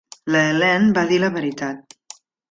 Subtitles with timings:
[0.35, 1.95] La Helene va dir la veritat.